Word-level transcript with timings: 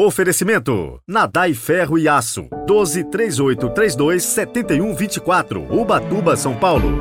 Oferecimento: 0.00 1.02
Nadai 1.08 1.52
Ferro 1.54 1.98
e 1.98 2.06
Aço. 2.06 2.48
12 2.68 3.02
3832 3.10 4.22
7124. 4.22 5.74
Ubatuba, 5.74 6.36
São 6.36 6.56
Paulo. 6.56 7.00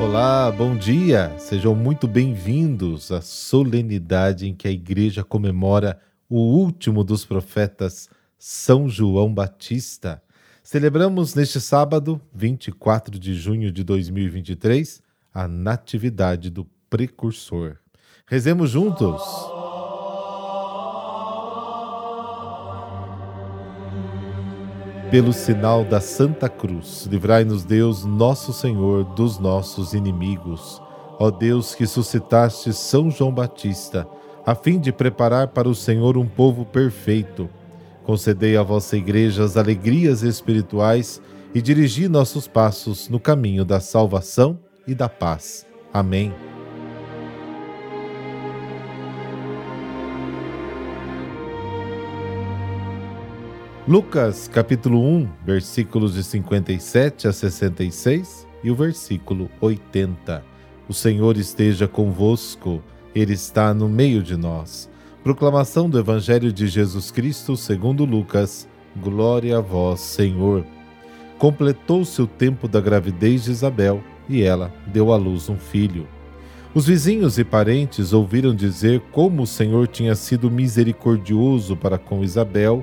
Olá, 0.00 0.50
bom 0.50 0.76
dia. 0.76 1.32
Sejam 1.38 1.76
muito 1.76 2.08
bem-vindos 2.08 3.12
à 3.12 3.20
solenidade 3.20 4.48
em 4.48 4.52
que 4.52 4.66
a 4.66 4.72
igreja 4.72 5.22
comemora 5.22 6.00
o 6.28 6.40
último 6.40 7.04
dos 7.04 7.24
profetas, 7.24 8.08
São 8.36 8.88
João 8.88 9.32
Batista. 9.32 10.20
Celebramos 10.60 11.36
neste 11.36 11.60
sábado, 11.60 12.20
24 12.34 13.16
de 13.16 13.32
junho 13.32 13.70
de 13.70 13.84
2023, 13.84 15.00
a 15.32 15.46
Natividade 15.46 16.50
do 16.50 16.64
precursor. 16.94 17.78
Rezemos 18.24 18.70
juntos. 18.70 19.20
Pelo 25.10 25.32
sinal 25.32 25.84
da 25.84 26.00
Santa 26.00 26.48
Cruz, 26.48 27.08
livrai-nos 27.10 27.64
Deus, 27.64 28.04
nosso 28.04 28.52
Senhor, 28.52 29.02
dos 29.16 29.40
nossos 29.40 29.92
inimigos. 29.92 30.80
Ó 31.18 31.32
Deus 31.32 31.74
que 31.74 31.84
suscitaste 31.84 32.72
São 32.72 33.10
João 33.10 33.34
Batista, 33.34 34.06
a 34.46 34.54
fim 34.54 34.78
de 34.78 34.92
preparar 34.92 35.48
para 35.48 35.68
o 35.68 35.74
Senhor 35.74 36.16
um 36.16 36.28
povo 36.28 36.64
perfeito, 36.64 37.50
concedei 38.04 38.56
à 38.56 38.62
vossa 38.62 38.96
igreja 38.96 39.42
as 39.42 39.56
alegrias 39.56 40.22
espirituais 40.22 41.20
e 41.52 41.60
dirigi 41.60 42.08
nossos 42.08 42.46
passos 42.46 43.08
no 43.08 43.18
caminho 43.18 43.64
da 43.64 43.80
salvação 43.80 44.60
e 44.86 44.94
da 44.94 45.08
paz. 45.08 45.66
Amém. 45.92 46.53
Lucas 53.86 54.48
capítulo 54.48 54.98
1, 54.98 55.28
versículos 55.44 56.14
de 56.14 56.24
57 56.24 57.28
a 57.28 57.32
66 57.34 58.48
e 58.62 58.70
o 58.70 58.74
versículo 58.74 59.50
80. 59.60 60.42
O 60.88 60.94
Senhor 60.94 61.36
esteja 61.36 61.86
convosco, 61.86 62.82
Ele 63.14 63.34
está 63.34 63.74
no 63.74 63.86
meio 63.86 64.22
de 64.22 64.38
nós. 64.38 64.88
Proclamação 65.22 65.90
do 65.90 65.98
Evangelho 65.98 66.50
de 66.50 66.66
Jesus 66.66 67.10
Cristo 67.10 67.58
segundo 67.58 68.06
Lucas. 68.06 68.66
Glória 68.96 69.58
a 69.58 69.60
vós, 69.60 70.00
Senhor. 70.00 70.64
Completou-se 71.36 72.22
o 72.22 72.26
tempo 72.26 72.66
da 72.66 72.80
gravidez 72.80 73.44
de 73.44 73.50
Isabel 73.50 74.02
e 74.30 74.42
ela 74.42 74.72
deu 74.86 75.12
à 75.12 75.16
luz 75.18 75.50
um 75.50 75.58
filho. 75.58 76.08
Os 76.74 76.86
vizinhos 76.86 77.38
e 77.38 77.44
parentes 77.44 78.14
ouviram 78.14 78.54
dizer 78.54 79.02
como 79.12 79.42
o 79.42 79.46
Senhor 79.46 79.86
tinha 79.88 80.14
sido 80.14 80.50
misericordioso 80.50 81.76
para 81.76 81.98
com 81.98 82.24
Isabel 82.24 82.82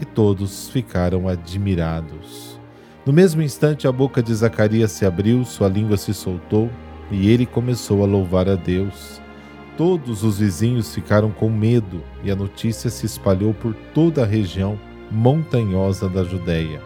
e 0.00 0.04
todos 0.04 0.68
ficaram 0.68 1.28
admirados. 1.28 2.60
No 3.04 3.12
mesmo 3.12 3.40
instante, 3.40 3.86
a 3.86 3.92
boca 3.92 4.22
de 4.22 4.34
Zacarias 4.34 4.92
se 4.92 5.06
abriu, 5.06 5.44
sua 5.44 5.68
língua 5.68 5.96
se 5.96 6.12
soltou 6.12 6.68
e 7.10 7.30
ele 7.30 7.46
começou 7.46 8.02
a 8.02 8.06
louvar 8.06 8.48
a 8.48 8.56
Deus. 8.56 9.20
Todos 9.76 10.24
os 10.24 10.38
vizinhos 10.38 10.94
ficaram 10.94 11.30
com 11.30 11.48
medo 11.48 12.02
e 12.24 12.30
a 12.30 12.36
notícia 12.36 12.90
se 12.90 13.06
espalhou 13.06 13.54
por 13.54 13.74
toda 13.94 14.22
a 14.22 14.26
região 14.26 14.78
montanhosa 15.10 16.08
da 16.08 16.24
Judéia. 16.24 16.82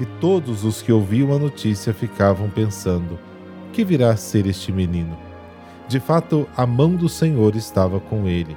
E 0.00 0.04
todos 0.04 0.64
os 0.64 0.82
que 0.82 0.92
ouviam 0.92 1.32
a 1.32 1.38
notícia 1.38 1.94
ficavam 1.94 2.50
pensando: 2.50 3.18
que 3.72 3.84
virá 3.84 4.10
a 4.10 4.16
ser 4.16 4.46
este 4.46 4.70
menino? 4.70 5.16
De 5.88 6.00
fato, 6.00 6.48
a 6.56 6.66
mão 6.66 6.94
do 6.94 7.08
Senhor 7.08 7.54
estava 7.56 8.00
com 8.00 8.26
ele. 8.26 8.56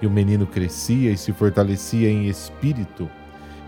E 0.00 0.06
o 0.06 0.10
menino 0.10 0.46
crescia 0.46 1.10
e 1.10 1.16
se 1.16 1.32
fortalecia 1.32 2.08
em 2.08 2.28
espírito 2.28 3.08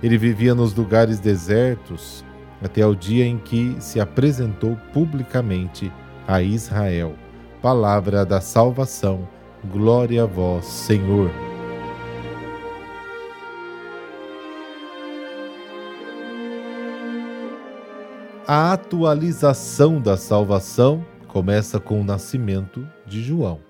ele 0.02 0.16
vivia 0.16 0.54
nos 0.54 0.74
lugares 0.74 1.18
desertos 1.18 2.24
até 2.62 2.86
o 2.86 2.94
dia 2.94 3.26
em 3.26 3.38
que 3.38 3.76
se 3.80 4.00
apresentou 4.00 4.76
publicamente 4.92 5.92
a 6.26 6.42
Israel. 6.42 7.14
Palavra 7.60 8.24
da 8.24 8.40
salvação. 8.40 9.28
Glória 9.70 10.22
a 10.22 10.26
vós, 10.26 10.64
Senhor. 10.64 11.30
A 18.46 18.72
atualização 18.72 20.00
da 20.00 20.16
salvação 20.16 21.04
começa 21.28 21.78
com 21.78 22.00
o 22.00 22.04
nascimento 22.04 22.86
de 23.06 23.22
João. 23.22 23.60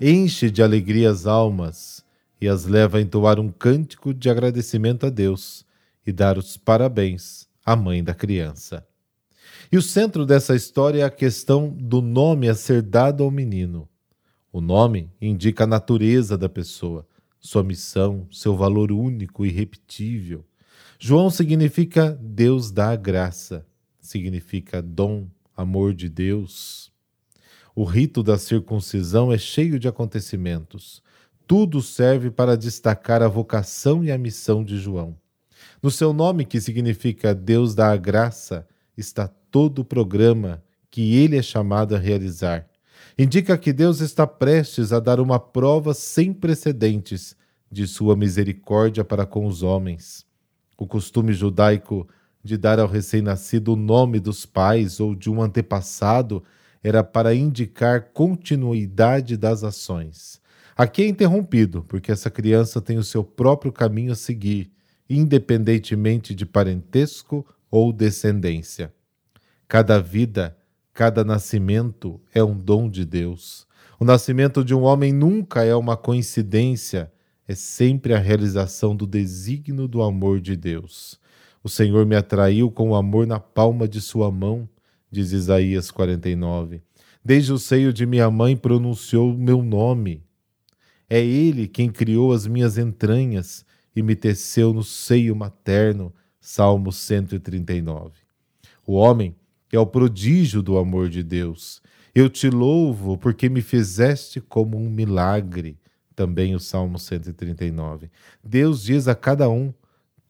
Enche 0.00 0.50
de 0.50 0.62
alegria 0.62 1.10
as 1.10 1.26
almas 1.26 2.03
e 2.40 2.48
as 2.48 2.64
leva 2.64 2.98
a 2.98 3.00
entoar 3.00 3.38
um 3.38 3.48
cântico 3.48 4.12
de 4.12 4.28
agradecimento 4.28 5.06
a 5.06 5.10
Deus 5.10 5.64
e 6.06 6.12
dar 6.12 6.36
os 6.36 6.56
parabéns 6.56 7.48
à 7.64 7.74
mãe 7.74 8.02
da 8.02 8.14
criança. 8.14 8.86
E 9.70 9.76
o 9.76 9.82
centro 9.82 10.26
dessa 10.26 10.54
história 10.54 11.00
é 11.00 11.04
a 11.04 11.10
questão 11.10 11.68
do 11.68 12.00
nome 12.00 12.48
a 12.48 12.54
ser 12.54 12.82
dado 12.82 13.22
ao 13.24 13.30
menino. 13.30 13.88
O 14.52 14.60
nome 14.60 15.10
indica 15.20 15.64
a 15.64 15.66
natureza 15.66 16.38
da 16.38 16.48
pessoa, 16.48 17.06
sua 17.40 17.64
missão, 17.64 18.28
seu 18.30 18.56
valor 18.56 18.92
único 18.92 19.44
e 19.44 19.48
irrepetível. 19.48 20.44
João 20.98 21.28
significa 21.28 22.16
Deus 22.20 22.70
dá 22.70 22.94
graça, 22.94 23.66
significa 24.00 24.80
dom, 24.80 25.26
amor 25.56 25.92
de 25.92 26.08
Deus. 26.08 26.92
O 27.74 27.84
rito 27.84 28.22
da 28.22 28.38
circuncisão 28.38 29.32
é 29.32 29.38
cheio 29.38 29.78
de 29.78 29.88
acontecimentos. 29.88 31.02
Tudo 31.46 31.82
serve 31.82 32.30
para 32.30 32.56
destacar 32.56 33.22
a 33.22 33.28
vocação 33.28 34.02
e 34.02 34.10
a 34.10 34.16
missão 34.16 34.64
de 34.64 34.78
João. 34.78 35.14
No 35.82 35.90
seu 35.90 36.12
nome, 36.12 36.44
que 36.46 36.60
significa 36.60 37.34
Deus 37.34 37.74
dá 37.74 37.94
graça, 37.96 38.66
está 38.96 39.28
todo 39.50 39.80
o 39.80 39.84
programa 39.84 40.62
que 40.90 41.16
ele 41.16 41.36
é 41.36 41.42
chamado 41.42 41.94
a 41.94 41.98
realizar. 41.98 42.66
Indica 43.18 43.58
que 43.58 43.72
Deus 43.72 44.00
está 44.00 44.26
prestes 44.26 44.92
a 44.92 45.00
dar 45.00 45.20
uma 45.20 45.38
prova 45.38 45.92
sem 45.92 46.32
precedentes 46.32 47.36
de 47.70 47.86
sua 47.86 48.16
misericórdia 48.16 49.04
para 49.04 49.26
com 49.26 49.46
os 49.46 49.62
homens. 49.62 50.24
O 50.78 50.86
costume 50.86 51.32
judaico 51.32 52.08
de 52.42 52.56
dar 52.56 52.78
ao 52.78 52.88
recém-nascido 52.88 53.74
o 53.74 53.76
nome 53.76 54.18
dos 54.18 54.46
pais 54.46 54.98
ou 54.98 55.14
de 55.14 55.30
um 55.30 55.42
antepassado 55.42 56.42
era 56.82 57.04
para 57.04 57.34
indicar 57.34 58.10
continuidade 58.12 59.36
das 59.36 59.62
ações. 59.64 60.40
Aqui 60.76 61.02
é 61.02 61.08
interrompido, 61.08 61.84
porque 61.88 62.10
essa 62.10 62.30
criança 62.30 62.80
tem 62.80 62.98
o 62.98 63.04
seu 63.04 63.22
próprio 63.22 63.72
caminho 63.72 64.12
a 64.12 64.16
seguir 64.16 64.74
independentemente 65.08 66.34
de 66.34 66.46
parentesco 66.46 67.46
ou 67.70 67.92
descendência. 67.92 68.92
Cada 69.68 70.00
vida, 70.00 70.56
cada 70.92 71.24
nascimento 71.24 72.20
é 72.32 72.42
um 72.42 72.56
dom 72.56 72.88
de 72.88 73.04
Deus. 73.04 73.66
O 73.98 74.04
nascimento 74.04 74.64
de 74.64 74.74
um 74.74 74.82
homem 74.82 75.12
nunca 75.12 75.64
é 75.64 75.74
uma 75.74 75.96
coincidência, 75.96 77.12
é 77.46 77.54
sempre 77.54 78.14
a 78.14 78.18
realização 78.18 78.96
do 78.96 79.06
desígnio 79.06 79.86
do 79.86 80.02
amor 80.02 80.40
de 80.40 80.56
Deus. 80.56 81.18
O 81.62 81.68
Senhor 81.68 82.04
me 82.06 82.16
atraiu 82.16 82.70
com 82.70 82.90
o 82.90 82.94
amor 82.94 83.26
na 83.26 83.40
palma 83.40 83.86
de 83.86 84.00
sua 84.00 84.30
mão, 84.30 84.68
diz 85.10 85.32
Isaías 85.32 85.90
49. 85.90 86.82
Desde 87.24 87.52
o 87.52 87.58
seio 87.58 87.92
de 87.92 88.04
minha 88.04 88.30
mãe 88.30 88.56
pronunciou 88.56 89.32
meu 89.32 89.62
nome. 89.62 90.23
É 91.08 91.24
Ele 91.24 91.68
quem 91.68 91.90
criou 91.90 92.32
as 92.32 92.46
minhas 92.46 92.78
entranhas 92.78 93.64
e 93.94 94.02
me 94.02 94.16
teceu 94.16 94.72
no 94.72 94.82
seio 94.82 95.36
materno. 95.36 96.12
Salmo 96.40 96.92
139. 96.92 98.12
O 98.86 98.94
homem 98.94 99.34
é 99.72 99.78
o 99.78 99.86
prodígio 99.86 100.62
do 100.62 100.76
amor 100.76 101.08
de 101.08 101.22
Deus. 101.22 101.80
Eu 102.14 102.28
te 102.28 102.50
louvo 102.50 103.16
porque 103.16 103.48
me 103.48 103.62
fizeste 103.62 104.40
como 104.40 104.76
um 104.76 104.90
milagre. 104.90 105.78
Também 106.14 106.54
o 106.54 106.60
Salmo 106.60 106.98
139. 106.98 108.10
Deus 108.42 108.82
diz 108.82 109.08
a 109.08 109.14
cada 109.14 109.48
um: 109.48 109.72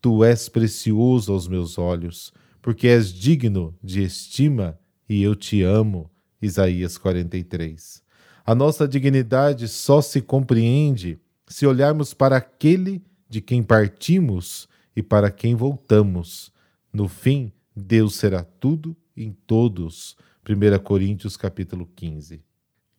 Tu 0.01 0.25
és 0.25 0.49
precioso 0.49 1.33
aos 1.33 1.49
meus 1.49 1.79
olhos, 1.79 2.33
porque 2.63 2.87
és 2.87 3.13
digno 3.13 3.75
de 3.83 4.03
estima 4.03 4.79
e 5.09 5.23
eu 5.23 5.35
te 5.35 5.63
amo. 5.63 6.11
Isaías 6.41 6.97
43. 6.99 8.04
A 8.47 8.55
nossa 8.55 8.87
dignidade 8.87 9.67
só 9.69 10.03
se 10.03 10.21
compreende 10.21 11.19
se 11.47 11.67
olharmos 11.67 12.13
para 12.13 12.37
aquele 12.37 13.03
de 13.27 13.41
quem 13.41 13.63
partimos 13.63 14.69
e 14.95 15.03
para 15.03 15.31
quem 15.31 15.55
voltamos. 15.55 16.53
No 16.93 17.09
fim, 17.09 17.51
Deus 17.75 18.17
será 18.17 18.45
tudo 18.45 18.95
em 19.17 19.33
todos. 19.47 20.15
1 20.47 20.79
Coríntios 20.83 21.39
capítulo 21.39 21.89
15. 21.97 22.43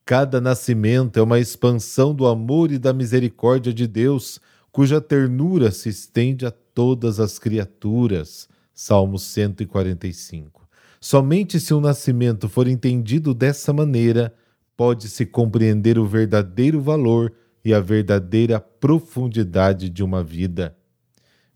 Cada 0.03 0.42
nascimento 0.42 1.19
é 1.19 1.21
uma 1.21 1.39
expansão 1.39 2.13
do 2.13 2.25
amor 2.25 2.71
e 2.71 2.80
da 2.80 2.92
misericórdia 2.92 3.71
de 3.71 3.86
Deus, 3.86 4.39
cuja 4.71 5.00
ternura 5.00 5.69
se 5.69 5.89
estende 5.89 6.47
a 6.47 6.51
todas 6.51 7.19
as 7.19 7.38
criaturas. 7.38 8.50
Salmo 8.74 9.19
145. 9.19 10.68
Somente 11.00 11.59
se 11.59 11.71
o 11.71 11.80
nascimento 11.80 12.50
for 12.50 12.68
entendido 12.68 13.31
dessa 13.31 13.71
maneira, 13.71 14.33
pode-se 14.77 15.25
compreender 15.25 15.98
o 15.98 16.06
verdadeiro 16.06 16.81
valor 16.81 17.33
e 17.63 17.74
a 17.74 17.80
verdadeira 17.80 18.60
profundidade 18.60 19.89
de 19.89 20.04
uma 20.04 20.24
vida. 20.24 20.75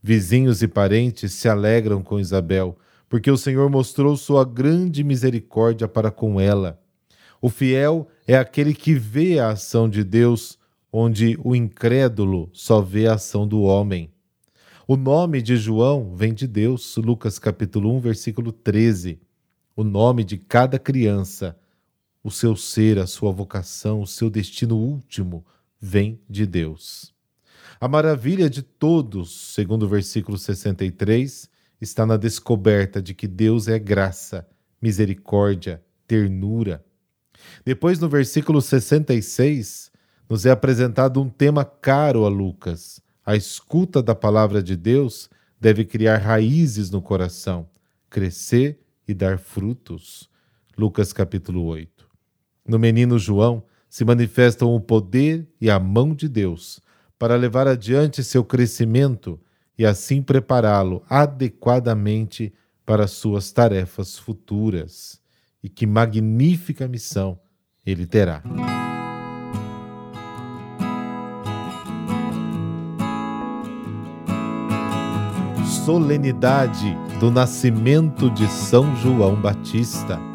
Vizinhos 0.02 0.62
e 0.62 0.68
parentes 0.68 1.34
se 1.34 1.50
alegram 1.50 2.02
com 2.02 2.20
Isabel, 2.20 2.78
porque 3.10 3.30
o 3.30 3.38
Senhor 3.38 3.70
mostrou 3.70 4.16
sua 4.16 4.46
grande 4.46 5.04
misericórdia 5.04 5.88
para 5.88 6.10
com 6.10 6.40
ela. 6.40 6.82
O 7.42 7.50
fiel 7.50 8.08
é 8.28 8.38
aquele 8.38 8.74
que 8.74 8.94
vê 8.94 9.40
a 9.40 9.50
ação 9.50 9.90
de 9.90 10.04
Deus, 10.04 10.58
onde 10.92 11.38
o 11.44 11.56
incrédulo 11.56 12.50
só 12.54 12.82
vê 12.82 13.08
a 13.08 13.14
ação 13.14 13.48
do 13.48 13.62
homem. 13.62 14.12
O 14.88 14.98
nome 14.98 15.42
de 15.42 15.56
João 15.56 16.16
vem 16.16 16.34
de 16.34 16.48
Deus, 16.48 16.96
Lucas 16.98 17.38
capítulo 17.38 17.96
1, 17.96 18.00
versículo 18.00 18.52
13. 18.52 19.20
O 19.76 19.84
nome 19.84 20.24
de 20.24 20.38
cada 20.38 20.80
criança, 20.80 21.56
o 22.24 22.30
seu 22.30 22.56
ser, 22.56 23.00
a 23.00 23.08
sua 23.08 23.32
vocação, 23.32 24.02
o 24.02 24.08
seu 24.08 24.30
destino 24.30 24.78
último 24.78 25.46
vem 25.80 26.22
de 26.30 26.46
Deus. 26.46 27.14
A 27.80 27.88
maravilha 27.88 28.50
de 28.50 28.62
todos, 28.62 29.54
segundo 29.54 29.84
o 29.84 29.88
versículo 29.88 30.38
63, 30.38 31.50
está 31.80 32.06
na 32.06 32.18
descoberta 32.18 33.02
de 33.02 33.14
que 33.14 33.28
Deus 33.28 33.68
é 33.68 33.80
graça, 33.80 34.48
misericórdia, 34.82 35.82
ternura. 36.06 36.84
Depois, 37.64 38.00
no 38.00 38.10
versículo 38.10 38.62
66, 38.62 39.92
nos 40.30 40.46
é 40.46 40.52
apresentado 40.52 41.22
um 41.22 41.30
tema 41.30 41.64
caro 41.64 42.26
a 42.26 42.30
Lucas. 42.30 43.02
A 43.26 43.36
escuta 43.36 44.04
da 44.04 44.14
palavra 44.14 44.62
de 44.62 44.76
Deus 44.76 45.30
deve 45.60 45.86
criar 45.86 46.18
raízes 46.18 46.90
no 46.90 47.02
coração, 47.02 47.70
crescer 48.10 48.80
e 49.08 49.14
dar 49.14 49.40
frutos. 49.40 50.30
Lucas 50.78 51.14
capítulo 51.14 51.64
8. 51.64 51.99
No 52.70 52.78
menino 52.78 53.18
João 53.18 53.64
se 53.90 54.06
manifestam 54.06 54.76
o 54.76 54.80
poder 54.80 55.48
e 55.60 55.72
a 55.72 55.80
mão 55.80 56.14
de 56.14 56.30
Deus 56.30 56.80
para 57.18 57.36
levar 57.36 57.68
adiante 57.68 58.24
seu 58.24 58.44
crescimento 58.46 59.40
e 59.76 59.88
assim 59.88 60.22
prepará-lo 60.22 61.02
adequadamente 61.10 62.54
para 62.86 63.08
suas 63.08 63.52
tarefas 63.52 64.20
futuras. 64.20 65.20
E 65.64 65.68
que 65.68 65.88
magnífica 65.88 66.88
missão 66.88 67.40
ele 67.84 68.06
terá. 68.06 68.44
Solenidade 75.84 76.96
do 77.20 77.32
nascimento 77.32 78.30
de 78.30 78.48
São 78.48 78.96
João 78.98 79.42
Batista. 79.42 80.29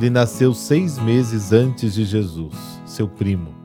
Ele 0.00 0.08
nasceu 0.08 0.54
seis 0.54 0.98
meses 0.98 1.52
antes 1.52 1.92
de 1.92 2.06
Jesus, 2.06 2.54
seu 2.86 3.06
primo 3.06 3.60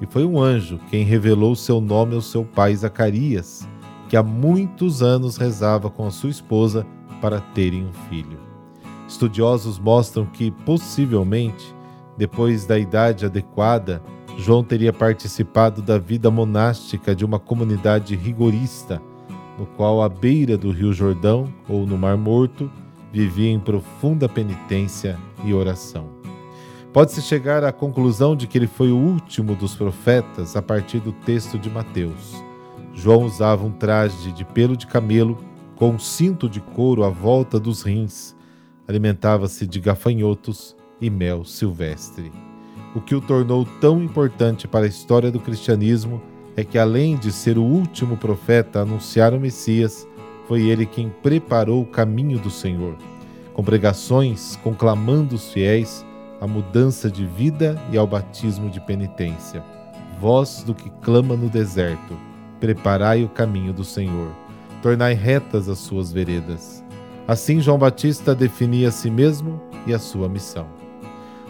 e 0.00 0.06
foi 0.06 0.24
um 0.24 0.40
anjo 0.40 0.78
quem 0.88 1.02
revelou 1.02 1.56
seu 1.56 1.80
nome 1.80 2.14
ao 2.14 2.20
seu 2.20 2.44
pai 2.44 2.76
Zacarias, 2.76 3.68
que 4.08 4.16
há 4.16 4.22
muitos 4.22 5.02
anos 5.02 5.36
rezava 5.36 5.90
com 5.90 6.06
a 6.06 6.10
sua 6.12 6.30
esposa 6.30 6.86
para 7.20 7.40
terem 7.40 7.86
um 7.86 7.92
filho. 8.08 8.38
Estudiosos 9.08 9.80
mostram 9.80 10.24
que, 10.26 10.52
possivelmente, 10.64 11.74
depois 12.16 12.64
da 12.64 12.78
idade 12.78 13.26
adequada, 13.26 14.00
João 14.38 14.62
teria 14.62 14.92
participado 14.92 15.82
da 15.82 15.98
vida 15.98 16.30
monástica 16.30 17.16
de 17.16 17.24
uma 17.24 17.40
comunidade 17.40 18.14
rigorista, 18.14 19.02
no 19.58 19.66
qual, 19.66 20.02
à 20.02 20.08
beira 20.08 20.56
do 20.56 20.70
Rio 20.70 20.92
Jordão 20.92 21.52
ou 21.68 21.84
no 21.84 21.98
Mar 21.98 22.16
Morto, 22.16 22.70
vivia 23.12 23.50
em 23.50 23.58
profunda 23.58 24.28
penitência 24.28 25.18
e 25.44 25.54
oração. 25.54 26.08
Pode-se 26.92 27.22
chegar 27.22 27.62
à 27.62 27.72
conclusão 27.72 28.34
de 28.34 28.46
que 28.46 28.58
ele 28.58 28.66
foi 28.66 28.90
o 28.90 28.96
último 28.96 29.54
dos 29.54 29.76
profetas 29.76 30.56
a 30.56 30.62
partir 30.62 30.98
do 30.98 31.12
texto 31.12 31.58
de 31.58 31.70
Mateus. 31.70 32.34
João 32.92 33.24
usava 33.24 33.64
um 33.64 33.70
traje 33.70 34.32
de 34.32 34.44
pelo 34.44 34.76
de 34.76 34.86
camelo 34.86 35.38
com 35.76 35.90
um 35.90 35.98
cinto 35.98 36.48
de 36.48 36.60
couro 36.60 37.04
à 37.04 37.08
volta 37.08 37.60
dos 37.60 37.82
rins. 37.82 38.34
Alimentava-se 38.88 39.66
de 39.66 39.78
gafanhotos 39.78 40.76
e 41.00 41.08
mel 41.08 41.44
silvestre. 41.44 42.32
O 42.94 43.00
que 43.00 43.14
o 43.14 43.20
tornou 43.20 43.64
tão 43.80 44.02
importante 44.02 44.66
para 44.66 44.84
a 44.84 44.88
história 44.88 45.30
do 45.30 45.38
cristianismo 45.38 46.20
é 46.56 46.64
que, 46.64 46.76
além 46.76 47.16
de 47.16 47.30
ser 47.30 47.56
o 47.56 47.62
último 47.62 48.16
profeta 48.16 48.80
a 48.80 48.82
anunciar 48.82 49.32
o 49.32 49.40
Messias, 49.40 50.06
foi 50.48 50.62
ele 50.62 50.84
quem 50.84 51.08
preparou 51.08 51.82
o 51.82 51.86
caminho 51.86 52.38
do 52.40 52.50
Senhor. 52.50 52.96
Com 53.54 53.62
pregações, 53.62 54.56
conclamando 54.62 55.34
os 55.34 55.52
fiéis, 55.52 56.04
à 56.40 56.46
mudança 56.46 57.10
de 57.10 57.26
vida 57.26 57.80
e 57.92 57.98
ao 57.98 58.06
batismo 58.06 58.70
de 58.70 58.80
penitência. 58.80 59.62
Voz 60.18 60.62
do 60.64 60.74
que 60.74 60.90
clama 61.02 61.36
no 61.36 61.48
deserto, 61.48 62.16
preparai 62.58 63.24
o 63.24 63.28
caminho 63.28 63.72
do 63.72 63.84
Senhor, 63.84 64.30
tornai 64.82 65.14
retas 65.14 65.68
as 65.68 65.78
suas 65.78 66.12
veredas. 66.12 66.84
Assim, 67.28 67.60
João 67.60 67.78
Batista 67.78 68.34
definia 68.34 68.88
a 68.88 68.92
si 68.92 69.10
mesmo 69.10 69.60
e 69.86 69.94
a 69.94 69.98
sua 69.98 70.28
missão. 70.28 70.66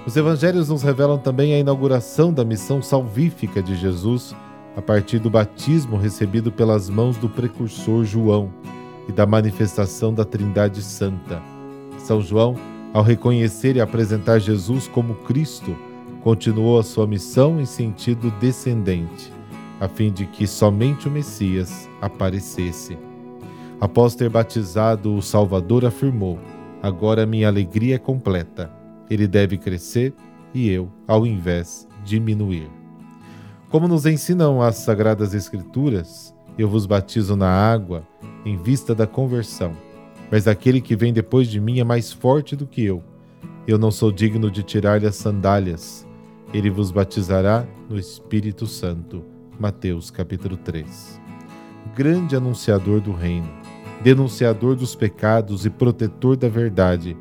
Os 0.07 0.17
evangelhos 0.17 0.69
nos 0.69 0.83
revelam 0.83 1.19
também 1.19 1.55
a 1.55 1.59
inauguração 1.59 2.33
da 2.33 2.45
missão 2.45 2.81
salvífica 2.83 3.63
de 3.63 3.77
Jesus 3.77 4.35
a 4.77 4.83
partir 4.83 5.19
do 5.19 5.29
batismo 5.29 5.97
recebido 5.97 6.51
pelas 6.51 6.89
mãos 6.89 7.17
do 7.17 7.29
precursor 7.29 8.05
João 8.05 8.51
e 9.09 9.13
da 9.13 9.27
manifestação 9.27 10.15
da 10.15 10.25
Trindade 10.25 10.83
Santa. 10.83 11.43
São 12.05 12.21
João 12.21 12.57
ao 12.93 13.03
reconhecer 13.03 13.77
e 13.77 13.81
apresentar 13.81 14.41
Jesus 14.41 14.89
como 14.89 15.15
Cristo, 15.15 15.77
continuou 16.23 16.79
a 16.79 16.83
sua 16.83 17.07
missão 17.07 17.61
em 17.61 17.65
sentido 17.65 18.31
descendente, 18.41 19.33
a 19.81 19.89
fim 19.89 20.13
de 20.13 20.27
que 20.27 20.47
somente 20.47 21.09
o 21.09 21.11
Messias 21.11 21.89
aparecesse. 22.01 22.99
Após 23.81 24.15
ter 24.15 24.29
batizado 24.29 25.15
o 25.15 25.23
Salvador, 25.23 25.87
afirmou: 25.87 26.39
Agora 26.83 27.25
minha 27.25 27.49
alegria 27.49 27.95
é 27.95 27.99
completa. 27.99 28.71
Ele 29.09 29.27
deve 29.27 29.57
crescer 29.57 30.13
e 30.53 30.69
eu, 30.69 30.91
ao 31.07 31.27
invés, 31.27 31.89
diminuir. 32.05 32.69
Como 33.71 33.87
nos 33.87 34.05
ensinam 34.05 34.61
as 34.61 34.77
Sagradas 34.77 35.33
Escrituras, 35.33 36.35
eu 36.59 36.69
vos 36.69 36.87
batizo 36.87 37.37
na 37.37 37.49
água 37.49 38.03
em 38.45 38.57
vista 38.57 38.95
da 38.95 39.07
conversão 39.07 39.73
mas 40.31 40.47
aquele 40.47 40.81
que 40.81 40.95
vem 40.95 41.13
depois 41.13 41.49
de 41.49 41.61
mim 41.61 41.81
é 41.81 41.85
mais 41.85 42.13
forte 42.13 42.55
do 42.55 42.67
que 42.67 42.85
eu. 42.85 43.03
Eu 43.67 43.79
não 43.79 43.91
sou 43.91 44.13
digno 44.13 44.51
de 44.51 44.63
tirar-lhe 44.63 45.07
as 45.07 45.17
sandálias. 45.17 46.07
Ele 46.55 46.71
vos 46.71 46.91
batizará 46.91 47.67
no 47.89 47.99
Espírito 47.99 48.67
Santo. 48.67 49.25
Mateus 49.59 50.11
capítulo 50.11 50.57
3. 50.57 51.21
Grande 51.95 52.37
anunciador 52.37 53.01
do 53.01 53.13
reino, 53.13 53.49
denunciador 54.03 54.77
dos 54.77 54.95
pecados 54.95 55.67
e 55.67 55.71
protetor 55.71 56.37
da 56.37 56.49
verdade, 56.49 57.17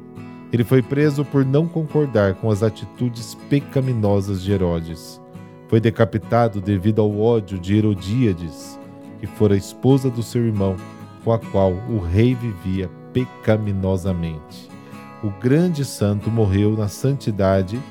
ele 0.51 0.63
foi 0.63 0.81
preso 0.81 1.25
por 1.25 1.43
não 1.45 1.67
concordar 1.67 2.35
com 2.35 2.49
as 2.49 2.63
atitudes 2.63 3.35
pecaminosas 3.49 4.41
de 4.41 4.51
Herodes. 4.51 5.19
Foi 5.67 5.79
decapitado 5.79 6.61
devido 6.61 7.01
ao 7.01 7.19
ódio 7.19 7.59
de 7.59 7.75
Herodíades, 7.75 8.79
que 9.19 9.27
fora 9.27 9.55
esposa 9.55 10.09
do 10.09 10.23
seu 10.23 10.45
irmão, 10.45 10.75
com 11.23 11.31
a 11.31 11.39
qual 11.39 11.73
o 11.89 11.99
rei 11.99 12.33
vivia 12.33 12.89
pecaminosamente. 13.13 14.69
O 15.23 15.29
grande 15.29 15.83
santo 15.83 16.29
morreu 16.29 16.77
na 16.77 16.87
santidade 16.87 17.81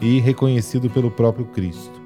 e 0.00 0.18
reconhecido 0.18 0.88
pelo 0.88 1.10
próprio 1.10 1.44
Cristo. 1.46 2.00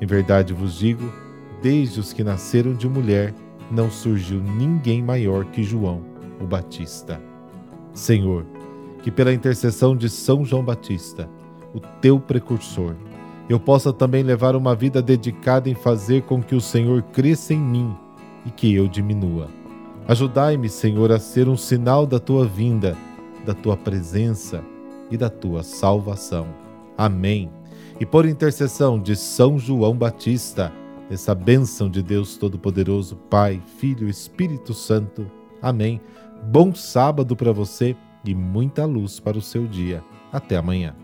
Em 0.00 0.06
verdade 0.06 0.52
vos 0.52 0.78
digo, 0.78 1.12
desde 1.60 2.00
os 2.00 2.12
que 2.12 2.22
nasceram 2.22 2.74
de 2.74 2.88
mulher, 2.88 3.34
não 3.70 3.90
surgiu 3.90 4.40
ninguém 4.40 5.02
maior 5.02 5.44
que 5.46 5.62
João, 5.62 6.02
o 6.40 6.44
Batista. 6.44 7.20
Senhor, 7.92 8.46
que 9.02 9.10
pela 9.10 9.32
intercessão 9.32 9.96
de 9.96 10.08
São 10.08 10.44
João 10.44 10.64
Batista, 10.64 11.28
o 11.74 11.80
teu 12.00 12.20
precursor, 12.20 12.94
eu 13.48 13.58
possa 13.58 13.92
também 13.92 14.22
levar 14.22 14.54
uma 14.54 14.74
vida 14.76 15.02
dedicada 15.02 15.68
em 15.68 15.74
fazer 15.74 16.22
com 16.22 16.40
que 16.40 16.54
o 16.54 16.60
Senhor 16.60 17.02
cresça 17.02 17.52
em 17.52 17.58
mim 17.58 17.94
e 18.46 18.50
que 18.50 18.72
eu 18.72 18.86
diminua 18.86 19.59
Ajudai-me, 20.08 20.68
Senhor, 20.68 21.12
a 21.12 21.18
ser 21.18 21.48
um 21.48 21.56
sinal 21.56 22.06
da 22.06 22.18
tua 22.18 22.44
vinda, 22.44 22.96
da 23.44 23.54
tua 23.54 23.76
presença 23.76 24.64
e 25.10 25.16
da 25.16 25.30
tua 25.30 25.62
salvação. 25.62 26.46
Amém. 26.96 27.50
E 28.00 28.06
por 28.06 28.26
intercessão 28.26 29.00
de 29.00 29.14
São 29.14 29.58
João 29.58 29.94
Batista, 29.94 30.72
essa 31.10 31.34
bênção 31.34 31.90
de 31.90 32.02
Deus 32.02 32.36
Todo-Poderoso, 32.36 33.16
Pai, 33.16 33.60
Filho 33.78 34.06
e 34.06 34.10
Espírito 34.10 34.72
Santo. 34.72 35.30
Amém. 35.60 36.00
Bom 36.44 36.74
sábado 36.74 37.36
para 37.36 37.52
você 37.52 37.96
e 38.24 38.34
muita 38.34 38.86
luz 38.86 39.20
para 39.20 39.36
o 39.36 39.42
seu 39.42 39.66
dia. 39.66 40.02
Até 40.32 40.56
amanhã. 40.56 40.94